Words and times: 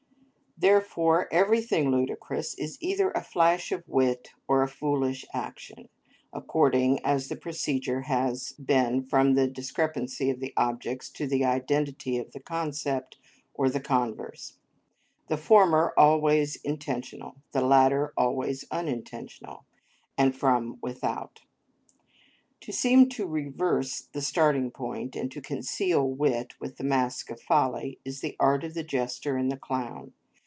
Therefore 0.57 1.27
everything 1.33 1.89
ludicrous 1.89 2.53
is 2.53 2.77
either 2.81 3.09
a 3.09 3.23
flash 3.23 3.71
of 3.71 3.83
wit 3.89 4.29
or 4.47 4.61
a 4.61 4.67
foolish 4.69 5.25
action, 5.33 5.89
according 6.31 7.03
as 7.03 7.29
the 7.29 7.35
procedure 7.35 8.01
has 8.01 8.51
been 8.63 9.01
from 9.03 9.33
the 9.33 9.47
discrepancy 9.47 10.29
of 10.29 10.39
the 10.39 10.53
objects 10.55 11.09
to 11.13 11.25
the 11.25 11.43
identity 11.43 12.19
of 12.19 12.31
the 12.31 12.39
concept, 12.39 13.17
or 13.55 13.71
the 13.71 13.79
converse; 13.79 14.59
the 15.29 15.37
former 15.37 15.95
always 15.97 16.57
intentional, 16.57 17.37
the 17.53 17.63
latter 17.65 18.13
always 18.15 18.63
unintentional, 18.69 19.65
and 20.15 20.35
from 20.35 20.77
without. 20.83 21.41
To 22.59 22.71
seem 22.71 23.09
to 23.09 23.25
reverse 23.25 24.01
the 24.13 24.21
starting 24.21 24.69
point, 24.69 25.15
and 25.15 25.31
to 25.31 25.41
conceal 25.41 26.07
wit 26.07 26.53
with 26.59 26.77
the 26.77 26.83
mask 26.83 27.31
of 27.31 27.41
folly, 27.41 27.97
is 28.05 28.21
the 28.21 28.35
art 28.39 28.63
of 28.63 28.75
the 28.75 28.83
jester 28.83 29.37
and 29.37 29.51
the 29.51 29.57
clown. 29.57 30.13